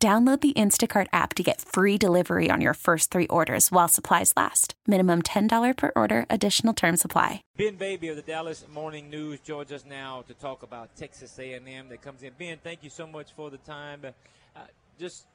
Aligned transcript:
Download 0.00 0.40
the 0.40 0.52
Instacart 0.52 1.08
app 1.12 1.34
to 1.34 1.42
get 1.42 1.60
free 1.60 1.98
delivery 1.98 2.52
on 2.52 2.60
your 2.60 2.74
first 2.74 3.10
three 3.10 3.26
orders 3.26 3.72
while 3.72 3.88
supplies 3.88 4.32
last. 4.36 4.74
Minimum 4.86 5.22
$10 5.22 5.76
per 5.76 5.90
order, 5.96 6.24
additional 6.30 6.72
term 6.72 6.96
supply. 6.96 7.42
Ben 7.56 7.74
Baby 7.74 8.06
of 8.06 8.14
the 8.14 8.22
Dallas 8.22 8.64
Morning 8.72 9.10
News 9.10 9.40
joins 9.40 9.72
us 9.72 9.84
now 9.84 10.22
to 10.28 10.34
talk 10.34 10.62
about 10.62 10.94
Texas 10.94 11.36
A&M 11.40 11.88
that 11.88 12.00
comes 12.00 12.22
in. 12.22 12.32
Ben, 12.38 12.58
thank 12.62 12.84
you 12.84 12.90
so 12.90 13.08
much 13.08 13.32
for 13.34 13.50
the 13.50 13.56
time. 13.58 14.02
Uh, 14.04 14.60
just 15.00 15.26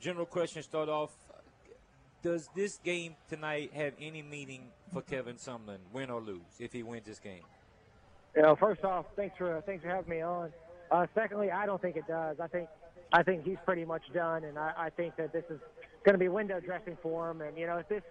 general 0.00 0.26
question 0.26 0.64
start 0.64 0.88
off. 0.88 1.10
Does 2.20 2.48
this 2.56 2.78
game 2.78 3.14
tonight 3.28 3.70
have 3.72 3.92
any 4.00 4.22
meaning 4.22 4.62
for 4.92 5.02
Kevin 5.02 5.36
Sumlin, 5.36 5.78
win 5.92 6.10
or 6.10 6.20
lose, 6.20 6.40
if 6.58 6.72
he 6.72 6.82
wins 6.82 7.06
this 7.06 7.20
game? 7.20 7.44
You 8.34 8.42
know, 8.42 8.56
first 8.56 8.82
off, 8.82 9.06
thanks 9.14 9.38
for 9.38 9.62
thanks 9.64 9.84
for 9.84 9.90
having 9.90 10.10
me 10.10 10.22
on. 10.22 10.50
Uh, 10.90 11.06
secondly, 11.14 11.52
I 11.52 11.66
don't 11.66 11.80
think 11.80 11.94
it 11.94 12.08
does. 12.08 12.40
I 12.40 12.48
think 12.48 12.68
I 13.12 13.22
think 13.22 13.44
he's 13.44 13.56
pretty 13.64 13.84
much 13.84 14.02
done, 14.12 14.44
and 14.44 14.58
I, 14.58 14.72
I 14.76 14.90
think 14.90 15.16
that 15.16 15.32
this 15.32 15.44
is 15.50 15.60
going 16.04 16.14
to 16.14 16.18
be 16.18 16.28
window 16.28 16.60
dressing 16.60 16.96
for 17.02 17.30
him. 17.30 17.40
And 17.40 17.56
you 17.56 17.66
know, 17.66 17.78
if 17.78 17.88
this 17.88 18.02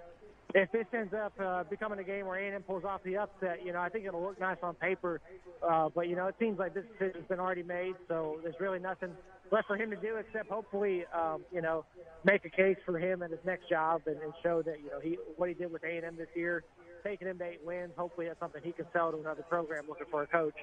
if 0.55 0.71
this 0.71 0.85
ends 0.93 1.13
up 1.13 1.33
uh, 1.39 1.63
becoming 1.63 1.99
a 1.99 2.03
game 2.03 2.25
where 2.25 2.37
A&M 2.39 2.63
pulls 2.63 2.83
off 2.83 3.03
the 3.03 3.17
upset, 3.17 3.65
you 3.65 3.73
know, 3.73 3.79
I 3.79 3.89
think 3.89 4.05
it'll 4.05 4.21
look 4.21 4.39
nice 4.39 4.57
on 4.63 4.75
paper. 4.75 5.21
Uh, 5.61 5.89
but 5.93 6.07
you 6.07 6.15
know, 6.15 6.27
it 6.27 6.35
seems 6.39 6.57
like 6.57 6.73
this 6.73 6.85
decision's 6.97 7.27
been 7.27 7.39
already 7.39 7.63
made, 7.63 7.95
so 8.07 8.39
there's 8.43 8.59
really 8.59 8.79
nothing 8.79 9.09
left 9.51 9.67
for 9.67 9.77
him 9.77 9.89
to 9.89 9.95
do 9.97 10.17
except 10.17 10.49
hopefully, 10.49 11.05
um, 11.13 11.43
you 11.51 11.61
know, 11.61 11.85
make 12.23 12.43
a 12.45 12.49
case 12.49 12.77
for 12.85 12.97
him 12.97 13.21
and 13.21 13.31
his 13.31 13.39
next 13.45 13.69
job 13.69 14.01
and, 14.07 14.17
and 14.21 14.33
show 14.43 14.61
that 14.61 14.79
you 14.83 14.89
know 14.89 14.99
he 14.99 15.17
what 15.35 15.49
he 15.49 15.55
did 15.55 15.71
with 15.71 15.83
A&M 15.83 16.15
this 16.17 16.27
year, 16.35 16.63
taking 17.03 17.27
him 17.27 17.37
to 17.37 17.45
eight 17.45 17.59
wins. 17.63 17.91
Hopefully, 17.97 18.27
that's 18.27 18.39
something 18.39 18.61
he 18.63 18.71
can 18.71 18.85
sell 18.93 19.11
to 19.11 19.17
another 19.17 19.43
program 19.43 19.85
looking 19.87 20.07
for 20.09 20.23
a 20.23 20.27
coach. 20.27 20.57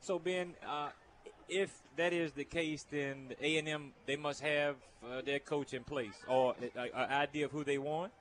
So 0.00 0.18
Ben. 0.18 0.54
Uh 0.66 0.90
if 1.50 1.82
that 1.96 2.12
is 2.12 2.32
the 2.32 2.44
case, 2.44 2.86
then 2.90 3.34
A 3.40 3.58
and 3.58 3.68
M 3.68 3.92
they 4.06 4.16
must 4.16 4.40
have 4.40 4.76
uh, 5.04 5.20
their 5.22 5.40
coach 5.40 5.74
in 5.74 5.84
place 5.84 6.14
or 6.28 6.54
an 6.76 6.94
idea 6.94 7.46
of 7.46 7.52
who 7.52 7.64
they 7.64 7.78
want. 7.78 8.12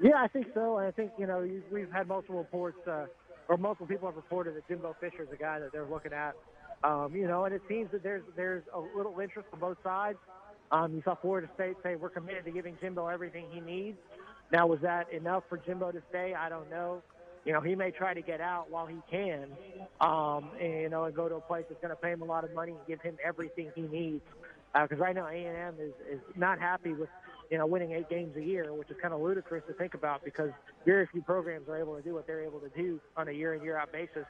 Yeah, 0.00 0.16
I 0.16 0.28
think 0.28 0.48
so. 0.54 0.78
I 0.78 0.90
think 0.90 1.12
you 1.18 1.26
know 1.26 1.48
we've 1.70 1.92
had 1.92 2.08
multiple 2.08 2.38
reports, 2.38 2.78
uh, 2.86 3.06
or 3.48 3.56
multiple 3.56 3.86
people 3.86 4.08
have 4.08 4.16
reported 4.16 4.56
that 4.56 4.66
Jimbo 4.66 4.96
Fisher 5.00 5.22
is 5.22 5.28
the 5.30 5.36
guy 5.36 5.58
that 5.60 5.72
they're 5.72 5.86
looking 5.86 6.12
at. 6.12 6.34
Um, 6.84 7.14
you 7.14 7.26
know, 7.26 7.44
and 7.44 7.54
it 7.54 7.62
seems 7.68 7.90
that 7.92 8.02
there's 8.02 8.22
there's 8.36 8.62
a 8.74 8.80
little 8.96 9.18
interest 9.20 9.48
on 9.52 9.60
both 9.60 9.78
sides. 9.82 10.18
Um, 10.70 10.94
you 10.94 11.02
saw 11.02 11.14
Florida 11.14 11.48
State 11.54 11.76
say 11.82 11.96
we're 11.96 12.10
committed 12.10 12.44
to 12.44 12.50
giving 12.50 12.76
Jimbo 12.80 13.06
everything 13.06 13.46
he 13.50 13.60
needs. 13.60 13.98
Now, 14.52 14.66
was 14.66 14.80
that 14.80 15.12
enough 15.12 15.44
for 15.48 15.58
Jimbo 15.58 15.92
to 15.92 16.02
stay? 16.08 16.34
I 16.34 16.48
don't 16.48 16.70
know 16.70 17.02
you 17.48 17.54
know, 17.54 17.62
he 17.62 17.74
may 17.74 17.90
try 17.90 18.12
to 18.12 18.20
get 18.20 18.42
out 18.42 18.70
while 18.70 18.84
he 18.84 18.98
can, 19.10 19.46
um, 20.02 20.50
and, 20.60 20.82
you 20.82 20.88
know, 20.90 21.04
and 21.04 21.16
go 21.16 21.30
to 21.30 21.36
a 21.36 21.40
place 21.40 21.64
that's 21.66 21.80
going 21.80 21.88
to 21.88 21.96
pay 21.96 22.10
him 22.10 22.20
a 22.20 22.26
lot 22.26 22.44
of 22.44 22.52
money 22.52 22.72
and 22.72 22.80
give 22.86 23.00
him 23.00 23.16
everything 23.24 23.72
he 23.74 23.80
needs. 23.80 24.20
Because 24.74 25.00
uh, 25.00 25.02
right 25.02 25.14
now, 25.14 25.28
A&M 25.28 25.76
is 25.80 25.94
is 26.12 26.20
not 26.36 26.58
happy 26.58 26.92
with, 26.92 27.08
you 27.50 27.56
know, 27.56 27.64
winning 27.64 27.92
eight 27.92 28.10
games 28.10 28.36
a 28.36 28.42
year, 28.42 28.74
which 28.74 28.90
is 28.90 28.98
kind 29.00 29.14
of 29.14 29.22
ludicrous 29.22 29.64
to 29.66 29.72
think 29.72 29.94
about 29.94 30.22
because 30.22 30.50
very 30.84 31.06
few 31.10 31.22
programs 31.22 31.70
are 31.70 31.78
able 31.78 31.96
to 31.96 32.02
do 32.02 32.12
what 32.12 32.26
they're 32.26 32.44
able 32.44 32.60
to 32.60 32.68
do 32.76 33.00
on 33.16 33.28
a 33.28 33.32
year 33.32 33.54
in 33.54 33.62
year 33.62 33.78
out 33.78 33.92
basis. 33.92 34.26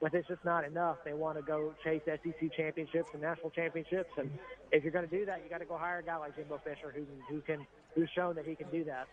But 0.00 0.14
it's 0.14 0.26
just 0.26 0.42
not 0.42 0.64
enough. 0.64 0.96
They 1.04 1.12
want 1.12 1.36
to 1.36 1.42
go 1.42 1.74
chase 1.84 2.00
SEC 2.06 2.56
championships 2.56 3.10
and 3.12 3.20
national 3.20 3.50
championships, 3.50 4.12
and 4.16 4.30
if 4.70 4.82
you're 4.82 4.92
going 4.92 5.06
to 5.06 5.14
do 5.14 5.26
that, 5.26 5.42
you 5.44 5.50
got 5.50 5.58
to 5.58 5.66
go 5.66 5.76
hire 5.76 5.98
a 5.98 6.02
guy 6.02 6.16
like 6.16 6.36
Jimbo 6.36 6.58
Fisher 6.64 6.90
who 6.96 7.04
who 7.28 7.42
can 7.42 7.66
who's 7.94 8.08
shown 8.14 8.34
that 8.36 8.46
he 8.46 8.54
can 8.54 8.70
do 8.70 8.82
that. 8.84 9.08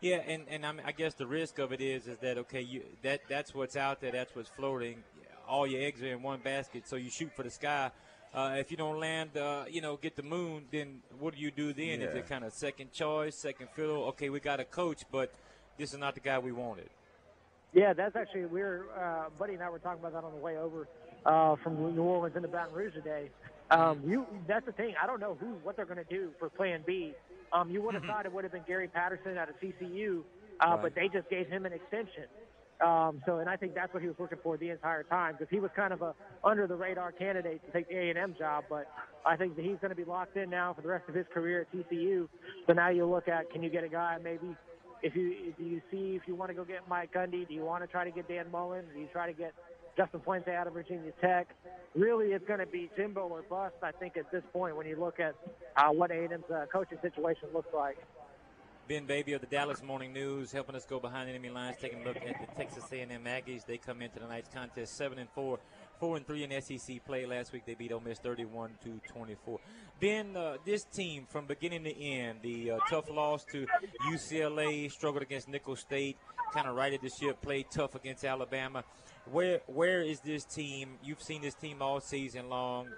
Yeah, 0.00 0.16
and, 0.26 0.44
and 0.48 0.64
I, 0.64 0.72
mean, 0.72 0.82
I 0.86 0.92
guess 0.92 1.14
the 1.14 1.26
risk 1.26 1.58
of 1.58 1.72
it 1.72 1.80
is 1.80 2.06
is 2.06 2.18
that 2.18 2.38
okay, 2.38 2.62
you 2.62 2.82
that 3.02 3.20
that's 3.28 3.54
what's 3.54 3.76
out 3.76 4.00
there, 4.00 4.12
that's 4.12 4.34
what's 4.34 4.48
floating. 4.48 5.02
All 5.46 5.66
your 5.66 5.82
eggs 5.82 6.02
are 6.02 6.06
in 6.06 6.22
one 6.22 6.40
basket, 6.40 6.88
so 6.88 6.96
you 6.96 7.10
shoot 7.10 7.30
for 7.34 7.42
the 7.42 7.50
sky. 7.50 7.90
Uh, 8.32 8.54
if 8.58 8.70
you 8.70 8.76
don't 8.76 9.00
land, 9.00 9.36
uh, 9.36 9.64
you 9.68 9.80
know, 9.80 9.96
get 9.96 10.14
the 10.14 10.22
moon, 10.22 10.64
then 10.70 11.00
what 11.18 11.34
do 11.34 11.40
you 11.40 11.50
do 11.50 11.72
then? 11.72 12.00
Yeah. 12.00 12.06
Is 12.06 12.14
it 12.14 12.28
kind 12.28 12.44
of 12.44 12.52
second 12.52 12.92
choice, 12.92 13.34
second 13.34 13.68
fiddle? 13.74 14.04
Okay, 14.04 14.30
we 14.30 14.38
got 14.38 14.60
a 14.60 14.64
coach, 14.64 15.02
but 15.10 15.34
this 15.76 15.92
is 15.92 15.98
not 15.98 16.14
the 16.14 16.20
guy 16.20 16.38
we 16.38 16.52
wanted. 16.52 16.88
Yeah, 17.72 17.92
that's 17.92 18.16
actually 18.16 18.46
we 18.46 18.62
are 18.62 18.86
uh, 18.96 19.30
Buddy 19.38 19.54
and 19.54 19.62
I 19.62 19.68
were 19.68 19.80
talking 19.80 20.00
about 20.00 20.12
that 20.12 20.24
on 20.24 20.32
the 20.32 20.40
way 20.40 20.56
over 20.56 20.88
uh, 21.26 21.56
from 21.56 21.94
New 21.94 22.02
Orleans 22.02 22.36
into 22.36 22.48
Baton 22.48 22.74
Rouge 22.74 22.94
today. 22.94 23.30
Um, 23.70 24.00
you, 24.06 24.26
that's 24.48 24.66
the 24.66 24.72
thing. 24.72 24.94
I 25.00 25.06
don't 25.06 25.20
know 25.20 25.36
who 25.38 25.46
what 25.62 25.76
they're 25.76 25.84
going 25.84 26.04
to 26.04 26.10
do 26.10 26.30
for 26.38 26.48
Plan 26.48 26.82
B 26.86 27.12
um, 27.52 27.70
you 27.70 27.82
would 27.82 27.94
have 27.94 28.02
mm-hmm. 28.02 28.12
thought 28.12 28.26
it 28.26 28.32
would 28.32 28.44
have 28.44 28.52
been 28.52 28.64
Gary 28.66 28.88
Patterson 28.88 29.36
out 29.36 29.48
of 29.48 29.56
TCU, 29.60 30.20
uh, 30.64 30.70
right. 30.70 30.82
but 30.82 30.94
they 30.94 31.08
just 31.08 31.28
gave 31.30 31.48
him 31.48 31.66
an 31.66 31.72
extension. 31.72 32.24
Um, 32.80 33.20
so, 33.26 33.38
and 33.38 33.48
I 33.48 33.56
think 33.56 33.74
that's 33.74 33.92
what 33.92 34.02
he 34.02 34.08
was 34.08 34.16
looking 34.18 34.38
for 34.42 34.56
the 34.56 34.70
entire 34.70 35.02
time 35.02 35.34
because 35.34 35.50
he 35.50 35.60
was 35.60 35.70
kind 35.76 35.92
of 35.92 36.00
a 36.00 36.14
under 36.42 36.66
the 36.66 36.76
radar 36.76 37.12
candidate 37.12 37.60
to 37.66 37.72
take 37.72 37.88
the 37.88 37.96
A 37.96 38.08
and 38.08 38.18
M 38.18 38.34
job. 38.38 38.64
But 38.70 38.90
I 39.26 39.36
think 39.36 39.56
that 39.56 39.64
he's 39.64 39.76
going 39.82 39.90
to 39.90 39.96
be 39.96 40.04
locked 40.04 40.36
in 40.36 40.48
now 40.48 40.72
for 40.72 40.80
the 40.80 40.88
rest 40.88 41.04
of 41.08 41.14
his 41.14 41.26
career 41.32 41.62
at 41.62 41.72
TCU. 41.72 42.26
So 42.66 42.72
now 42.72 42.88
you 42.88 43.04
look 43.04 43.28
at 43.28 43.50
can 43.52 43.62
you 43.62 43.68
get 43.68 43.84
a 43.84 43.88
guy 43.88 44.16
maybe 44.22 44.56
if 45.02 45.14
you 45.14 45.52
do 45.58 45.64
you 45.64 45.80
see 45.90 46.16
if 46.16 46.22
you 46.26 46.34
want 46.34 46.50
to 46.50 46.54
go 46.54 46.64
get 46.64 46.88
Mike 46.88 47.12
Gundy, 47.12 47.46
do 47.46 47.54
you 47.54 47.64
want 47.64 47.82
to 47.82 47.86
try 47.86 48.04
to 48.04 48.10
get 48.10 48.28
Dan 48.28 48.50
Mullen? 48.50 48.84
Do 48.94 49.00
you 49.00 49.08
try 49.12 49.26
to 49.26 49.32
get 49.32 49.52
Justin 49.96 50.20
Fuente 50.20 50.54
out 50.54 50.66
of 50.66 50.74
Virginia 50.74 51.12
Tech. 51.20 51.48
Really, 51.94 52.28
it's 52.28 52.46
going 52.46 52.60
to 52.60 52.66
be 52.66 52.90
Jimbo 52.96 53.22
or 53.22 53.42
bust. 53.42 53.74
I 53.82 53.92
think 53.92 54.16
at 54.16 54.30
this 54.30 54.42
point, 54.52 54.76
when 54.76 54.86
you 54.86 54.98
look 54.98 55.20
at 55.20 55.34
uh, 55.76 55.90
what 55.90 56.10
A&M's 56.10 56.44
uh, 56.52 56.66
coaching 56.72 56.98
situation 57.02 57.48
looks 57.52 57.72
like. 57.74 57.98
Ben 58.88 59.06
Baby 59.06 59.34
of 59.34 59.40
the 59.40 59.46
Dallas 59.46 59.84
Morning 59.84 60.12
News 60.12 60.50
helping 60.50 60.74
us 60.74 60.84
go 60.84 60.98
behind 60.98 61.30
enemy 61.30 61.48
lines, 61.48 61.76
taking 61.80 62.02
a 62.02 62.04
look 62.04 62.16
at 62.16 62.40
the 62.40 62.56
Texas 62.56 62.82
A&M 62.90 63.24
Aggies. 63.24 63.64
They 63.64 63.78
come 63.78 64.02
into 64.02 64.18
tonight's 64.18 64.48
contest 64.52 64.96
seven 64.96 65.18
and 65.20 65.28
four, 65.30 65.60
four 66.00 66.16
and 66.16 66.26
three 66.26 66.42
in 66.42 66.62
SEC 66.62 67.04
play. 67.04 67.26
Last 67.26 67.52
week 67.52 67.62
they 67.66 67.74
beat 67.74 67.92
Ole 67.92 68.00
Miss 68.00 68.18
31 68.18 68.70
to 68.84 69.00
24. 69.12 69.60
Ben, 70.00 70.36
uh, 70.36 70.56
this 70.64 70.84
team 70.84 71.26
from 71.28 71.46
beginning 71.46 71.84
to 71.84 71.96
end, 71.96 72.40
the 72.42 72.72
uh, 72.72 72.78
tough 72.88 73.08
loss 73.10 73.44
to 73.52 73.66
UCLA, 74.10 74.90
struggled 74.90 75.22
against 75.22 75.48
Nicholls 75.48 75.80
State, 75.80 76.16
kind 76.52 76.66
of 76.66 76.74
righted 76.74 77.00
the 77.02 77.10
ship, 77.10 77.40
played 77.42 77.66
tough 77.70 77.94
against 77.94 78.24
Alabama 78.24 78.82
where 79.30 79.60
where 79.66 80.02
is 80.02 80.20
this 80.20 80.44
team? 80.44 80.98
You've 81.02 81.22
seen 81.22 81.42
this 81.42 81.54
team 81.54 81.82
all 81.82 82.00
season 82.00 82.48
long. 82.48 82.88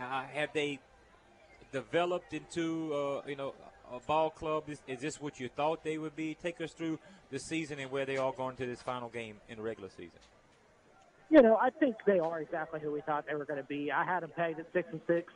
Uh, 0.00 0.22
have 0.32 0.50
they 0.52 0.78
developed 1.72 2.32
into 2.32 2.92
uh, 2.94 3.22
you 3.26 3.36
know 3.36 3.54
a 3.92 4.00
ball 4.00 4.30
club? 4.30 4.68
Is, 4.68 4.80
is, 4.86 5.00
this 5.00 5.20
what 5.20 5.38
you 5.40 5.48
thought 5.48 5.84
they 5.84 5.98
would 5.98 6.16
be? 6.16 6.34
Take 6.34 6.60
us 6.60 6.72
through 6.72 6.98
the 7.30 7.38
season 7.38 7.78
and 7.78 7.90
where 7.90 8.06
they 8.06 8.16
are 8.16 8.32
going 8.32 8.56
to 8.56 8.66
this 8.66 8.82
final 8.82 9.08
game 9.08 9.36
in 9.48 9.58
the 9.58 9.62
regular 9.62 9.90
season. 9.90 10.18
You 11.30 11.42
know, 11.42 11.56
I 11.60 11.70
think 11.70 11.96
they 12.06 12.18
are 12.18 12.40
exactly 12.40 12.80
who 12.80 12.90
we 12.90 13.02
thought 13.02 13.26
they 13.28 13.34
were 13.34 13.44
going 13.44 13.60
to 13.60 13.66
be. 13.66 13.92
I 13.92 14.04
had 14.04 14.22
them 14.22 14.30
pegged 14.34 14.60
at 14.60 14.66
six 14.72 14.88
and 14.92 15.00
six 15.06 15.32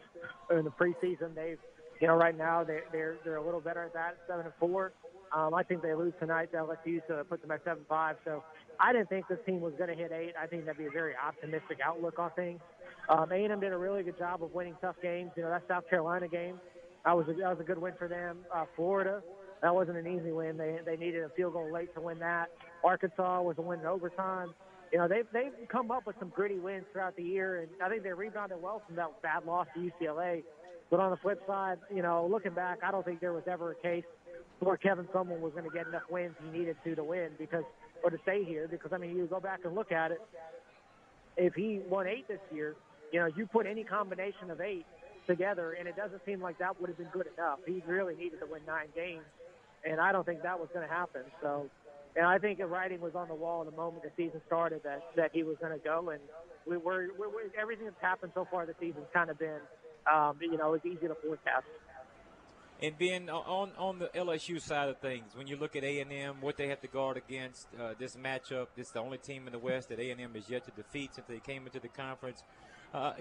in 0.50 0.64
the 0.64 0.70
preseason. 0.70 1.34
They've, 1.34 1.58
you 2.00 2.06
know, 2.06 2.14
right 2.14 2.36
now 2.36 2.64
they're 2.64 2.84
they're 2.90 3.16
they're 3.24 3.36
a 3.36 3.44
little 3.44 3.60
better 3.60 3.82
at 3.84 3.92
that, 3.92 4.16
seven 4.26 4.46
and 4.46 4.54
four. 4.58 4.92
Um, 5.34 5.54
I 5.54 5.62
think 5.62 5.82
they 5.82 5.94
lose 5.94 6.14
tonight 6.18 6.50
to 6.52 6.58
LSU, 6.58 7.00
so 7.08 7.16
it 7.16 7.28
puts 7.28 7.42
them 7.42 7.50
at 7.50 7.62
seven 7.64 7.84
five. 7.88 8.16
So 8.24 8.42
I 8.80 8.92
didn't 8.92 9.10
think 9.10 9.28
this 9.28 9.38
team 9.44 9.60
was 9.60 9.74
going 9.76 9.90
to 9.90 9.94
hit 9.94 10.12
eight. 10.12 10.32
I 10.40 10.46
think 10.46 10.64
that'd 10.64 10.78
be 10.78 10.86
a 10.86 10.90
very 10.90 11.12
optimistic 11.14 11.78
outlook 11.84 12.18
on 12.18 12.30
things. 12.36 12.60
Um, 13.08 13.30
A&M 13.30 13.60
did 13.60 13.72
a 13.72 13.76
really 13.76 14.02
good 14.02 14.18
job 14.18 14.42
of 14.42 14.54
winning 14.54 14.76
tough 14.80 14.96
games. 15.02 15.30
You 15.36 15.42
know, 15.42 15.50
that 15.50 15.64
South 15.68 15.88
Carolina 15.90 16.28
game, 16.28 16.58
that 17.04 17.16
was 17.16 17.26
a, 17.28 17.34
that 17.34 17.50
was 17.50 17.58
a 17.60 17.64
good 17.64 17.78
win 17.78 17.92
for 17.98 18.08
them. 18.08 18.38
Uh, 18.54 18.64
Florida, 18.76 19.22
that 19.60 19.74
wasn't 19.74 19.98
an 19.98 20.06
easy 20.06 20.32
win. 20.32 20.56
They 20.56 20.78
they 20.86 20.96
needed 20.96 21.22
a 21.22 21.28
field 21.30 21.52
goal 21.52 21.70
late 21.70 21.94
to 21.94 22.00
win 22.00 22.18
that. 22.20 22.48
Arkansas 22.82 23.42
was 23.42 23.56
a 23.58 23.62
win 23.62 23.80
in 23.80 23.86
overtime. 23.86 24.54
You 24.92 24.98
know, 24.98 25.08
they've 25.08 25.26
they've 25.32 25.68
come 25.68 25.90
up 25.90 26.06
with 26.06 26.16
some 26.18 26.28
gritty 26.28 26.58
wins 26.58 26.84
throughout 26.92 27.16
the 27.16 27.22
year, 27.22 27.60
and 27.60 27.68
I 27.82 27.88
think 27.88 28.02
they 28.02 28.12
rebounded 28.12 28.60
well 28.62 28.82
from 28.86 28.96
that 28.96 29.10
bad 29.22 29.46
loss 29.46 29.66
to 29.74 29.80
UCLA. 29.80 30.42
But 30.90 31.00
on 31.00 31.10
the 31.10 31.16
flip 31.16 31.42
side, 31.46 31.78
you 31.94 32.02
know, 32.02 32.28
looking 32.30 32.52
back, 32.52 32.80
I 32.84 32.90
don't 32.90 33.04
think 33.04 33.20
there 33.20 33.32
was 33.32 33.44
ever 33.46 33.72
a 33.72 33.74
case 33.76 34.04
where 34.60 34.76
Kevin 34.76 35.06
Sumlin 35.06 35.40
was 35.40 35.52
going 35.52 35.64
to 35.64 35.70
get 35.70 35.86
enough 35.86 36.02
wins 36.10 36.34
he 36.44 36.58
needed 36.58 36.76
to 36.84 36.94
to 36.94 37.02
win 37.02 37.30
because 37.38 37.64
or 38.04 38.10
to 38.10 38.18
stay 38.22 38.44
here 38.44 38.68
because 38.68 38.92
I 38.92 38.98
mean 38.98 39.16
you 39.16 39.26
go 39.26 39.40
back 39.40 39.60
and 39.64 39.74
look 39.74 39.92
at 39.92 40.12
it. 40.12 40.20
If 41.36 41.54
he 41.54 41.80
won 41.88 42.06
eight 42.06 42.28
this 42.28 42.40
year, 42.52 42.76
you 43.12 43.20
know 43.20 43.30
you 43.34 43.46
put 43.46 43.66
any 43.66 43.84
combination 43.84 44.50
of 44.50 44.60
eight 44.60 44.84
together, 45.26 45.72
and 45.72 45.88
it 45.88 45.96
doesn't 45.96 46.20
seem 46.26 46.40
like 46.40 46.58
that 46.58 46.80
would 46.80 46.88
have 46.88 46.98
been 46.98 47.10
good 47.12 47.28
enough. 47.36 47.58
He 47.66 47.82
really 47.86 48.14
needed 48.14 48.40
to 48.40 48.46
win 48.46 48.60
nine 48.66 48.88
games, 48.94 49.24
and 49.88 50.00
I 50.00 50.12
don't 50.12 50.26
think 50.26 50.42
that 50.42 50.58
was 50.58 50.68
going 50.74 50.86
to 50.86 50.92
happen. 50.92 51.22
So, 51.40 51.70
and 52.16 52.26
I 52.26 52.38
think 52.38 52.58
the 52.58 52.66
writing 52.66 53.00
was 53.00 53.14
on 53.14 53.28
the 53.28 53.34
wall 53.34 53.64
the 53.64 53.70
moment 53.70 54.02
the 54.02 54.10
season 54.16 54.40
started 54.46 54.82
that 54.84 55.02
that 55.16 55.30
he 55.32 55.42
was 55.42 55.56
going 55.60 55.72
to 55.72 55.82
go, 55.82 56.10
and 56.10 56.20
we 56.66 56.76
were, 56.76 57.08
we 57.18 57.26
were 57.26 57.50
everything 57.60 57.86
that's 57.86 58.00
happened 58.00 58.32
so 58.34 58.46
far 58.50 58.66
this 58.66 58.76
season's 58.78 59.06
kind 59.12 59.30
of 59.30 59.38
been, 59.38 59.60
um, 60.12 60.36
you 60.40 60.56
know, 60.56 60.74
it's 60.74 60.84
easy 60.84 61.08
to 61.08 61.16
forecast. 61.22 61.64
And 62.82 62.98
being 62.98 63.30
on 63.30 63.70
on 63.78 63.98
the 63.98 64.08
LSU 64.08 64.60
side 64.60 64.88
of 64.88 64.98
things, 64.98 65.36
when 65.36 65.46
you 65.46 65.56
look 65.56 65.76
at 65.76 65.84
A 65.84 66.00
and 66.00 66.12
M, 66.12 66.36
what 66.40 66.56
they 66.56 66.68
have 66.68 66.80
to 66.80 66.88
guard 66.88 67.16
against 67.16 67.68
uh, 67.80 67.94
this 67.98 68.16
matchup, 68.16 68.66
this 68.76 68.88
is 68.88 68.92
the 68.92 69.00
only 69.00 69.18
team 69.18 69.46
in 69.46 69.52
the 69.52 69.58
West 69.58 69.88
that 69.88 70.00
A 70.00 70.10
and 70.10 70.20
M 70.20 70.32
is 70.34 70.50
yet 70.50 70.64
to 70.64 70.70
defeat 70.72 71.14
since 71.14 71.26
they 71.28 71.38
came 71.38 71.64
into 71.64 71.80
the 71.80 71.88
conference. 71.88 72.42
Uh, 72.92 73.12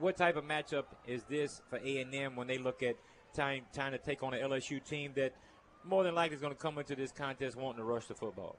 what 0.00 0.16
type 0.16 0.36
of 0.36 0.44
matchup 0.44 0.84
is 1.06 1.22
this 1.24 1.62
for 1.68 1.78
A 1.78 2.00
and 2.00 2.14
M 2.14 2.34
when 2.34 2.46
they 2.46 2.58
look 2.58 2.82
at 2.82 2.96
time 3.34 3.62
trying 3.74 3.92
to 3.92 3.98
take 3.98 4.22
on 4.22 4.32
an 4.32 4.40
LSU 4.40 4.82
team 4.82 5.12
that 5.16 5.34
more 5.84 6.04
than 6.04 6.14
likely 6.14 6.36
is 6.36 6.40
going 6.40 6.54
to 6.54 6.58
come 6.58 6.78
into 6.78 6.96
this 6.96 7.12
contest 7.12 7.56
wanting 7.56 7.78
to 7.78 7.84
rush 7.84 8.06
the 8.06 8.14
football? 8.14 8.56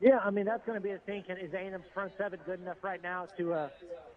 Yeah, 0.00 0.18
I 0.22 0.30
mean 0.30 0.44
that's 0.44 0.64
going 0.66 0.76
to 0.76 0.82
be 0.82 0.90
a 0.90 0.98
thing. 0.98 1.24
Is 1.28 1.52
A&M's 1.54 1.84
front 1.94 2.12
seven 2.18 2.38
good 2.44 2.60
enough 2.60 2.76
right 2.82 3.02
now 3.02 3.26
to? 3.38 3.54
Uh, 3.54 3.68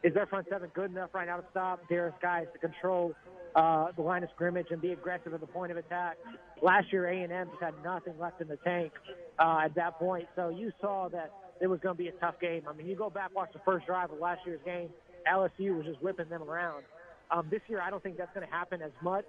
is 0.04 0.14
their 0.14 0.26
front 0.26 0.48
seven 0.50 0.70
good 0.74 0.92
enough 0.92 1.12
right 1.14 1.28
now 1.28 1.38
to 1.38 1.46
stop 1.52 1.80
Derrius 1.90 2.20
Guice 2.22 2.48
to 2.52 2.60
control 2.60 3.14
uh, 3.56 3.88
the 3.96 4.02
line 4.02 4.24
of 4.24 4.30
scrimmage 4.36 4.68
and 4.72 4.82
be 4.82 4.92
aggressive 4.92 5.34
at 5.34 5.40
the 5.40 5.48
point 5.48 5.72
of 5.72 5.78
attack? 5.78 6.18
Last 6.62 6.92
year, 6.92 7.08
A&M 7.08 7.48
just 7.50 7.64
had 7.64 7.74
nothing 7.82 8.14
left 8.20 8.42
in 8.42 8.50
the 8.50 8.58
tank 8.58 8.92
uh, 9.40 9.62
at 9.64 9.76
that 9.76 9.98
point. 10.00 10.28
So 10.36 10.50
you 10.50 10.74
saw 10.82 11.08
that 11.10 11.32
it 11.62 11.68
was 11.68 11.80
going 11.80 11.96
to 11.96 12.04
be 12.04 12.10
a 12.10 12.14
tough 12.14 12.40
game. 12.42 12.64
I 12.68 12.74
mean, 12.74 12.88
you 12.88 12.96
go 12.96 13.10
back 13.10 13.34
watch 13.34 13.54
the 13.54 13.62
first 13.64 13.86
drive 13.86 14.12
of 14.12 14.20
last 14.20 14.42
year's 14.46 14.60
game. 14.66 14.90
LSU 15.32 15.78
was 15.78 15.86
just 15.86 16.02
whipping 16.02 16.28
them 16.28 16.44
around. 16.44 16.84
Um, 17.32 17.48
this 17.50 17.62
year, 17.68 17.82
I 17.82 17.90
don't 17.90 18.02
think 18.02 18.18
that's 18.18 18.34
going 18.34 18.46
to 18.46 18.54
happen 18.54 18.82
as 18.82 18.92
much. 19.02 19.26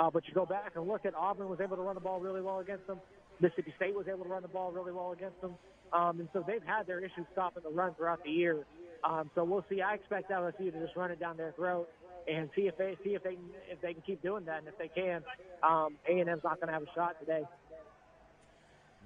Uh, 0.00 0.08
but 0.08 0.26
you 0.26 0.32
go 0.32 0.46
back 0.46 0.72
and 0.76 0.88
look 0.88 1.04
at 1.04 1.14
Auburn 1.14 1.50
was 1.50 1.60
able 1.60 1.76
to 1.76 1.82
run 1.82 1.94
the 1.94 2.00
ball 2.00 2.20
really 2.20 2.40
well 2.40 2.60
against 2.60 2.86
them. 2.86 2.98
Mississippi 3.38 3.74
State 3.76 3.94
was 3.94 4.06
able 4.08 4.24
to 4.24 4.30
run 4.30 4.40
the 4.40 4.48
ball 4.48 4.72
really 4.72 4.92
well 4.92 5.12
against 5.12 5.38
them. 5.42 5.54
Um, 5.92 6.20
and 6.20 6.28
so 6.32 6.42
they've 6.46 6.62
had 6.64 6.86
their 6.86 7.00
issues 7.00 7.26
stopping 7.32 7.62
the 7.62 7.68
run 7.68 7.92
throughout 7.94 8.24
the 8.24 8.30
year. 8.30 8.64
Um, 9.04 9.30
so 9.34 9.44
we'll 9.44 9.64
see. 9.68 9.82
I 9.82 9.94
expect 9.94 10.30
LSU 10.30 10.72
to 10.72 10.80
just 10.80 10.96
run 10.96 11.10
it 11.10 11.20
down 11.20 11.36
their 11.36 11.52
throat 11.52 11.86
and 12.26 12.48
see 12.56 12.62
if 12.62 12.78
they 12.78 12.96
see 13.04 13.10
if 13.10 13.22
they 13.22 13.36
if 13.68 13.80
they 13.82 13.92
can 13.92 14.02
keep 14.02 14.22
doing 14.22 14.46
that. 14.46 14.60
And 14.60 14.68
if 14.68 14.78
they 14.78 14.88
can, 14.88 15.22
um, 15.62 15.96
A&M's 16.08 16.44
not 16.44 16.60
going 16.60 16.68
to 16.68 16.72
have 16.72 16.82
a 16.82 16.94
shot 16.94 17.20
today. 17.20 17.42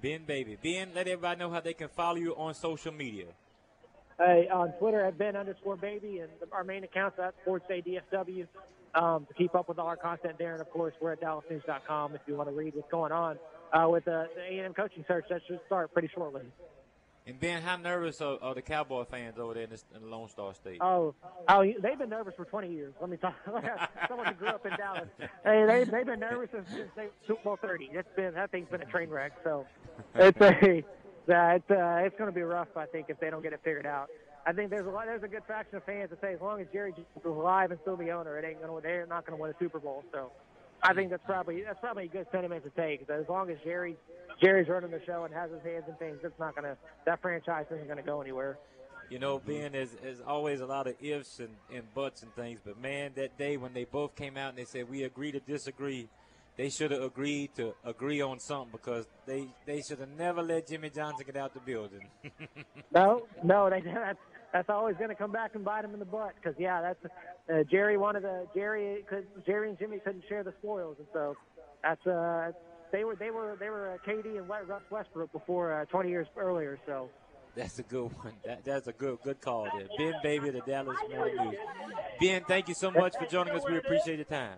Ben 0.01 0.23
Baby, 0.25 0.57
Ben, 0.61 0.91
let 0.95 1.07
everybody 1.07 1.39
know 1.39 1.49
how 1.49 1.59
they 1.59 1.73
can 1.73 1.89
follow 1.89 2.17
you 2.17 2.35
on 2.37 2.53
social 2.53 2.93
media. 2.93 3.27
Hey, 4.17 4.47
on 4.51 4.71
Twitter 4.79 5.01
at 5.01 5.17
Ben 5.17 5.35
underscore 5.35 5.75
Baby, 5.75 6.19
and 6.19 6.31
our 6.53 6.63
main 6.63 6.83
account's 6.83 7.19
at 7.19 7.33
Sports 7.41 7.65
Day 7.67 7.83
DFW. 7.85 8.47
Um, 8.93 9.25
to 9.25 9.33
keep 9.33 9.53
up 9.55 9.67
with 9.67 9.77
all 9.77 9.87
our 9.87 9.97
content 9.97 10.35
there, 10.37 10.53
and 10.53 10.61
of 10.61 10.69
course, 10.71 10.93
we're 11.01 11.11
at 11.11 11.21
DallasNews.com 11.21 12.15
if 12.15 12.21
you 12.27 12.35
want 12.35 12.47
to 12.47 12.55
read 12.55 12.75
what's 12.75 12.89
going 12.89 13.11
on 13.11 13.37
uh, 13.73 13.89
with 13.89 14.05
the, 14.05 14.29
the 14.35 14.41
A&M 14.41 14.73
coaching 14.73 15.03
search 15.05 15.25
that 15.29 15.41
should 15.45 15.59
start 15.65 15.91
pretty 15.91 16.09
shortly. 16.15 16.43
And 17.27 17.39
Ben, 17.39 17.61
how 17.61 17.75
nervous 17.75 18.21
are, 18.21 18.37
are 18.41 18.53
the 18.53 18.61
Cowboy 18.61 19.03
fans 19.03 19.37
over 19.37 19.55
there 19.55 19.63
in, 19.63 19.69
this, 19.69 19.83
in 19.93 20.01
the 20.03 20.07
Lone 20.07 20.29
Star 20.29 20.53
State? 20.53 20.77
Oh, 20.79 21.13
oh, 21.49 21.65
they've 21.81 21.97
been 21.97 22.09
nervous 22.09 22.35
for 22.37 22.45
20 22.45 22.71
years. 22.71 22.93
Let 23.01 23.09
me 23.09 23.17
talk. 23.17 23.35
Someone 24.07 24.27
who 24.27 24.33
grew 24.35 24.47
up 24.47 24.65
in 24.65 24.73
Dallas, 24.77 25.09
hey, 25.43 25.65
they 25.65 25.83
they've 25.83 26.05
been 26.05 26.19
nervous 26.19 26.49
since, 26.53 26.69
since 26.69 26.89
they, 26.95 27.07
Super 27.27 27.41
Bowl 27.43 27.57
30. 27.61 27.89
It's 27.93 28.07
been 28.15 28.35
that 28.35 28.51
thing's 28.51 28.69
been 28.69 28.81
a 28.81 28.85
train 28.85 29.09
wreck. 29.09 29.33
So 29.43 29.65
it's 30.15 30.39
a 30.39 30.83
uh, 31.29 31.55
it's 31.55 31.71
uh, 31.71 32.01
it's 32.05 32.17
going 32.17 32.29
to 32.29 32.35
be 32.35 32.41
rough. 32.41 32.67
I 32.75 32.85
think 32.85 33.07
if 33.09 33.19
they 33.19 33.29
don't 33.29 33.41
get 33.41 33.53
it 33.53 33.61
figured 33.63 33.85
out. 33.85 34.09
I 34.47 34.53
think 34.53 34.69
there's 34.69 34.85
a 34.85 34.89
lot, 34.89 35.05
there's 35.05 35.23
a 35.23 35.27
good 35.27 35.43
faction 35.47 35.77
of 35.77 35.83
fans 35.85 36.11
that 36.11 36.21
say 36.21 36.33
as 36.33 36.41
long 36.41 36.61
as 36.61 36.67
Jerry 36.71 36.91
Jones 36.91 37.07
is 37.17 37.25
alive 37.25 37.71
and 37.71 37.79
still 37.81 37.97
the 37.97 38.11
owner, 38.11 38.37
it 38.37 38.45
ain't 38.45 38.61
going 38.61 38.81
to 38.81 38.87
they're 38.87 39.07
not 39.07 39.25
going 39.25 39.35
to 39.35 39.41
win 39.41 39.51
a 39.51 39.55
Super 39.57 39.79
Bowl. 39.79 40.03
So 40.11 40.31
I 40.83 40.93
think 40.93 41.09
that's 41.09 41.23
probably 41.25 41.63
that's 41.63 41.79
probably 41.79 42.05
a 42.05 42.09
good 42.09 42.27
sentiment 42.31 42.63
to 42.63 42.69
take. 42.69 43.09
As 43.09 43.27
long 43.27 43.49
as 43.49 43.57
Jerry 43.63 43.97
Jerry's 44.41 44.67
running 44.67 44.91
the 44.91 45.01
show 45.05 45.23
and 45.23 45.33
has 45.33 45.49
his 45.49 45.63
hands 45.63 45.85
in 45.87 45.95
things, 45.95 46.19
it's 46.23 46.39
not 46.39 46.55
gonna 46.55 46.77
that 47.05 47.21
franchise 47.21 47.65
isn't 47.71 47.87
gonna 47.87 48.03
go 48.03 48.21
anywhere. 48.21 48.57
You 49.09 49.19
know, 49.19 49.37
Ben, 49.39 49.71
there's, 49.73 49.91
there's 50.01 50.21
always 50.25 50.61
a 50.61 50.65
lot 50.65 50.87
of 50.87 50.95
ifs 50.99 51.39
and, 51.39 51.49
and 51.71 51.83
buts 51.93 52.23
and 52.23 52.35
things, 52.35 52.59
but 52.65 52.81
man, 52.81 53.11
that 53.15 53.37
day 53.37 53.55
when 53.55 53.71
they 53.71 53.83
both 53.83 54.15
came 54.15 54.35
out 54.35 54.49
and 54.49 54.57
they 54.57 54.65
said 54.65 54.89
we 54.89 55.03
agree 55.03 55.31
to 55.31 55.39
disagree, 55.39 56.07
they 56.57 56.69
should 56.69 56.91
have 56.91 57.01
agreed 57.01 57.53
to 57.55 57.73
agree 57.83 58.21
on 58.21 58.39
something 58.39 58.71
because 58.71 59.05
they 59.25 59.47
they 59.65 59.81
should 59.81 59.99
have 59.99 60.09
never 60.17 60.41
let 60.41 60.67
Jimmy 60.67 60.89
Johnson 60.89 61.25
get 61.25 61.35
out 61.35 61.53
the 61.53 61.59
building. 61.59 62.07
no, 62.93 63.27
no, 63.43 63.69
they 63.69 63.81
that's 63.81 64.19
that's 64.53 64.69
always 64.69 64.95
going 64.95 65.09
to 65.09 65.15
come 65.15 65.31
back 65.31 65.55
and 65.55 65.65
bite 65.65 65.83
him 65.83 65.93
in 65.93 65.99
the 65.99 66.05
butt 66.05 66.33
because 66.35 66.57
yeah, 66.57 66.81
that's 66.81 67.13
uh, 67.53 67.63
Jerry 67.69 67.97
wanted 67.97 68.21
to 68.21 68.43
Jerry 68.55 69.03
could 69.09 69.27
Jerry 69.45 69.69
and 69.69 69.77
Jimmy 69.77 69.99
couldn't 69.99 70.23
share 70.29 70.43
the 70.43 70.53
spoils, 70.59 70.95
and 70.97 71.07
so 71.13 71.35
that's 71.83 72.05
uh 72.07 72.51
they 72.91 73.03
were 73.03 73.15
they 73.15 73.31
were 73.31 73.57
they 73.59 73.69
were 73.69 73.91
uh, 73.93 74.09
KD 74.09 74.37
and 74.37 74.47
Russ 74.47 74.83
Westbrook 74.89 75.31
before 75.31 75.81
uh, 75.81 75.85
20 75.85 76.09
years 76.09 76.27
earlier, 76.37 76.79
so. 76.85 77.09
That's 77.55 77.79
a 77.79 77.83
good 77.83 78.11
one. 78.21 78.33
That, 78.43 78.65
that's 78.65 78.87
a 78.87 78.91
good 78.91 79.17
good 79.23 79.39
call 79.39 79.63
there. 79.63 79.87
Ben 79.97 80.13
Baby, 80.21 80.49
the 80.49 80.59
Dallas 80.59 80.97
Morning 81.09 81.37
News. 81.37 81.55
Ben, 82.19 82.43
thank 82.45 82.67
you 82.67 82.73
so 82.73 82.91
much 82.91 83.13
for 83.17 83.25
joining 83.27 83.55
us. 83.55 83.63
We 83.65 83.77
appreciate 83.77 84.17
your 84.17 84.25
time. 84.25 84.57